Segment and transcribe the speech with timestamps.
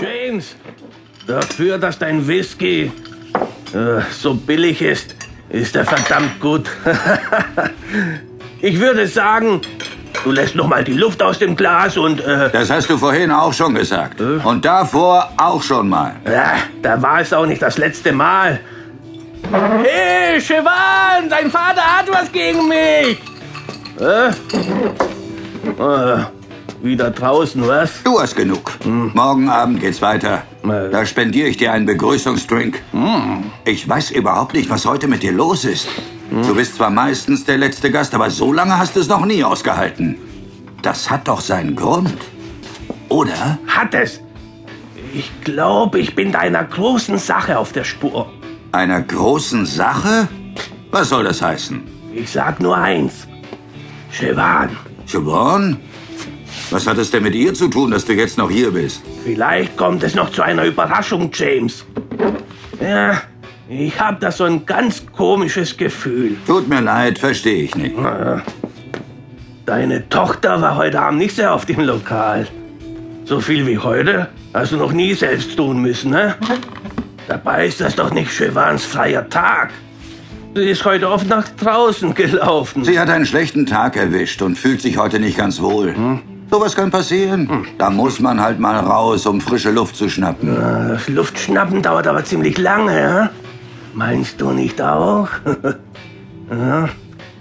[0.00, 0.56] James,
[1.26, 2.92] dafür, dass dein Whisky
[3.74, 5.14] äh, so billig ist,
[5.50, 6.68] ist er verdammt gut.
[8.60, 9.60] ich würde sagen,
[10.24, 12.20] du lässt noch mal die Luft aus dem Glas und...
[12.20, 14.20] Äh, Das hast du vorhin auch schon gesagt.
[14.20, 16.16] Und davor auch schon mal.
[16.24, 18.60] ja, da war es auch nicht das letzte Mal.
[19.82, 23.18] Hey, Chevan, dein Vater hat was gegen mich.
[24.00, 24.28] Äh?
[25.78, 26.24] Äh,
[26.88, 28.02] wieder draußen, was?
[28.02, 28.72] Du hast genug.
[28.84, 30.42] Morgen Abend geht's weiter.
[30.64, 30.90] Äh.
[30.90, 32.82] Da spendiere ich dir einen Begrüßungsdrink.
[33.64, 35.88] Ich weiß überhaupt nicht, was heute mit dir los ist.
[36.30, 39.44] Du bist zwar meistens der letzte Gast, aber so lange hast du es noch nie
[39.44, 40.16] ausgehalten.
[40.82, 42.14] Das hat doch seinen Grund.
[43.08, 43.58] Oder?
[43.66, 44.20] Hat es.
[45.14, 48.30] Ich glaube, ich bin deiner großen Sache auf der Spur.
[48.72, 50.28] Einer großen Sache?
[50.90, 51.82] Was soll das heißen?
[52.14, 53.26] Ich sag nur eins.
[54.12, 54.70] Chevan,
[55.06, 55.78] Siobhan?
[56.70, 59.02] Was hat es denn mit ihr zu tun, dass du jetzt noch hier bist?
[59.24, 61.84] vielleicht kommt es noch zu einer Überraschung, James.
[62.80, 63.22] Ja,
[63.68, 66.36] ich hab da so ein ganz komisches Gefühl.
[66.46, 67.94] Tut mir leid, verstehe ich nicht.
[69.66, 72.46] Deine Tochter war heute Abend nicht sehr auf dem Lokal.
[73.24, 76.34] So viel wie heute hast du noch nie selbst tun müssen, ne?
[77.26, 79.70] Dabei ist das doch nicht Chevans freier Tag.
[80.54, 82.84] Sie ist heute oft nach draußen gelaufen.
[82.84, 85.94] Sie hat einen schlechten Tag erwischt und fühlt sich heute nicht ganz wohl.
[86.50, 87.66] Sowas kann passieren.
[87.76, 90.54] Da muss man halt mal raus, um frische Luft zu schnappen.
[90.54, 93.30] Das Luftschnappen dauert aber ziemlich lange, ja?
[93.92, 95.28] Meinst du nicht auch?
[96.50, 96.88] ja,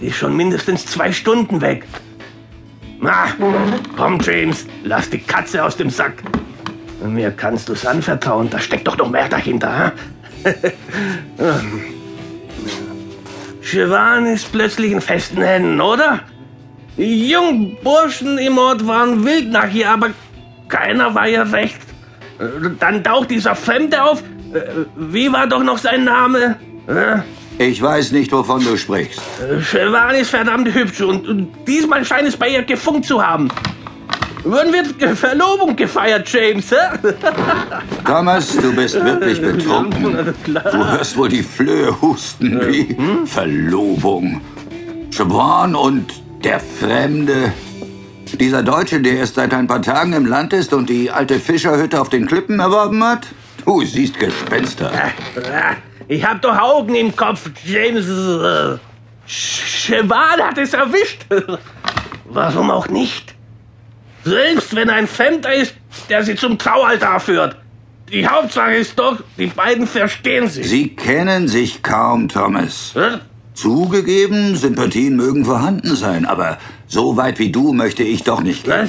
[0.00, 1.86] sie ist schon mindestens zwei Stunden weg.
[3.00, 3.26] Na,
[3.96, 6.14] komm, James, lass die Katze aus dem Sack.
[7.04, 9.92] Mir kannst du's anvertrauen, da steckt doch noch mehr dahinter, ha?
[13.62, 16.20] Siobhan ist plötzlich in festen Händen, oder?
[16.98, 20.10] Die jungen Burschen im Ort waren wild nach ihr, aber
[20.68, 21.78] keiner war ihr recht.
[22.40, 22.44] Äh,
[22.80, 24.22] Dann taucht dieser Fremde auf.
[24.52, 24.60] Äh,
[24.96, 26.56] Wie war doch noch sein Name?
[26.88, 27.20] Äh,
[27.64, 29.20] Ich weiß nicht, wovon du sprichst.
[29.70, 33.48] Siobhan ist verdammt hübsch und, diesmal scheint es bei ihr gefunkt zu haben.
[34.44, 36.66] Wann wird Verlobung gefeiert, James?
[38.06, 40.34] Thomas, du bist wirklich betrunken.
[40.44, 44.40] Du hörst wohl die Flöhe husten wie Verlobung.
[45.10, 46.06] Siobhan und
[46.44, 47.52] der Fremde.
[48.38, 52.00] Dieser Deutsche, der erst seit ein paar Tagen im Land ist und die alte Fischerhütte
[52.00, 53.28] auf den Klippen erworben hat?
[53.64, 54.92] Du siehst Gespenster.
[56.06, 58.06] Ich hab doch Augen im Kopf, James.
[59.26, 61.26] Siobhan hat es erwischt.
[62.24, 63.34] Warum auch nicht?
[64.24, 65.74] Selbst wenn ein Fremder ist,
[66.08, 67.56] der sie zum Traualtar führt.
[68.10, 70.68] Die Hauptsache ist doch, die beiden verstehen sich.
[70.68, 72.94] Sie kennen sich kaum, Thomas.
[72.94, 73.18] Hä?
[73.62, 78.88] Zugegeben, Sympathien mögen vorhanden sein, aber so weit wie du möchte ich doch nicht gehen.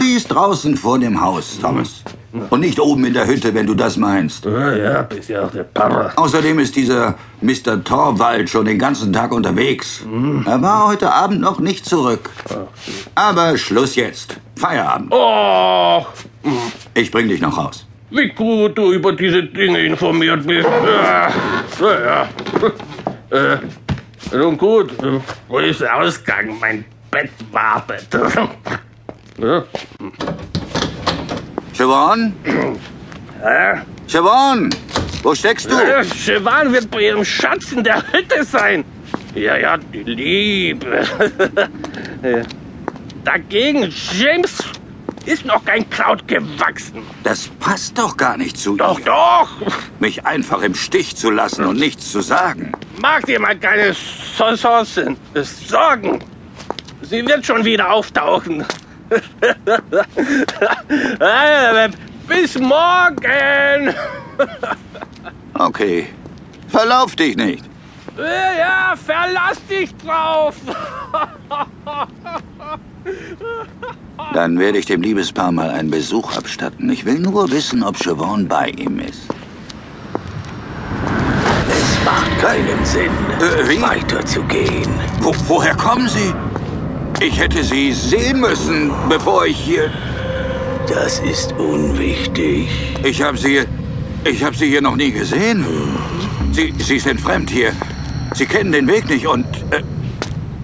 [0.00, 2.04] Sie ist draußen vor dem Haus, Thomas.
[2.50, 4.44] Und nicht oben in der Hütte, wenn du das meinst.
[4.44, 6.12] Ja, ja, bist ja auch der Papa.
[6.14, 7.82] Außerdem ist dieser Mr.
[7.82, 10.04] Torwald schon den ganzen Tag unterwegs.
[10.46, 12.30] Er war heute Abend noch nicht zurück.
[13.16, 14.36] Aber Schluss jetzt.
[14.54, 15.08] Feierabend.
[15.12, 16.04] Oh,
[16.94, 17.84] Ich bring dich noch raus.
[18.10, 20.68] wie gut du über diese Dinge informiert bist.
[20.68, 21.28] Ja,
[21.80, 21.88] ja.
[22.06, 22.28] ja.
[23.30, 23.58] Äh,
[24.38, 26.58] nun gut, äh, wo ist der Ausgang?
[26.60, 28.08] Mein Bett wartet.
[31.72, 32.32] Siobhan?
[33.42, 33.80] Hä?
[34.06, 34.70] Siobhan?
[35.22, 35.74] Wo steckst du?
[35.74, 38.84] Ja, Siobhan wird bei ihrem Schatz in der Hütte sein.
[39.34, 41.04] Ja, ja, die Liebe.
[43.24, 44.58] Dagegen, James,
[45.26, 47.02] ist noch kein Kraut gewachsen.
[47.22, 49.04] Das passt doch gar nicht zu Doch, ihr.
[49.06, 49.48] doch.
[50.00, 52.72] Mich einfach im Stich zu lassen und nichts zu sagen.
[53.00, 55.16] Mach dir mal keine So- Sorgen.
[55.66, 56.18] Sorgen.
[57.02, 58.64] Sie wird schon wieder auftauchen.
[61.20, 61.88] Äh,
[62.26, 63.94] Bis morgen.
[65.54, 66.08] Okay.
[66.68, 67.64] Verlauf dich nicht.
[68.16, 70.54] Ja, verlass dich drauf.
[74.32, 76.90] Dann werde ich dem Liebespaar mal einen Besuch abstatten.
[76.90, 79.28] Ich will nur wissen, ob Siobhan bei ihm ist.
[81.68, 83.10] Es macht keinen Sinn,
[83.40, 84.90] Äh, weiterzugehen.
[85.20, 86.34] Wo, woher kommen Sie?
[87.20, 89.90] Ich hätte Sie sehen müssen, bevor ich hier...
[90.88, 92.68] Das ist unwichtig.
[93.04, 93.62] Ich habe Sie...
[94.24, 95.64] Ich habe Sie hier noch nie gesehen.
[96.52, 97.72] Sie, Sie sind fremd hier.
[98.34, 99.46] Sie kennen den Weg nicht und...
[99.70, 99.82] Äh,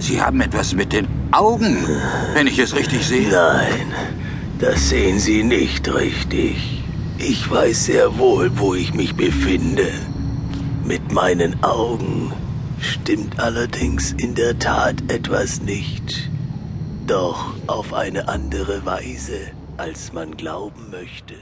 [0.00, 1.86] Sie haben etwas mit den Augen,
[2.32, 3.30] wenn ich es richtig sehe.
[3.30, 3.92] Nein,
[4.58, 6.82] das sehen Sie nicht richtig.
[7.18, 9.88] Ich weiß sehr wohl, wo ich mich befinde.
[10.84, 12.32] Mit meinen Augen
[12.80, 16.30] stimmt allerdings in der Tat etwas nicht.
[17.06, 19.38] Doch auf eine andere Weise,
[19.76, 21.34] als man glauben möchte.